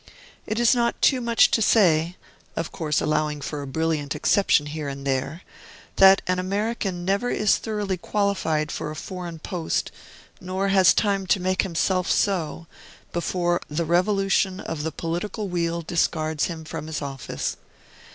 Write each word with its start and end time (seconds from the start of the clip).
It 0.47 0.59
is 0.59 0.73
not 0.73 0.99
too 0.99 1.21
much 1.21 1.51
to 1.51 1.61
say 1.61 2.15
(of 2.55 2.71
course 2.71 3.01
allowing 3.01 3.39
for 3.39 3.61
a 3.61 3.67
brilliant 3.67 4.15
exception 4.15 4.65
here 4.65 4.87
and 4.89 5.05
there), 5.05 5.43
that 5.97 6.23
an 6.25 6.39
American 6.39 7.05
never 7.05 7.29
is 7.29 7.57
thoroughly 7.57 7.97
qualified 7.97 8.71
for 8.71 8.89
a 8.89 8.95
foreign 8.95 9.37
post, 9.37 9.91
nor 10.39 10.69
has 10.69 10.95
time 10.95 11.27
to 11.27 11.39
make 11.39 11.61
himself 11.61 12.09
so, 12.11 12.65
before 13.13 13.61
the 13.67 13.85
revolution 13.85 14.59
of 14.59 14.81
the 14.81 14.91
political 14.91 15.47
wheel 15.49 15.83
discards 15.83 16.45
him 16.45 16.65
from 16.65 16.87
his 16.87 17.03
office. 17.03 17.57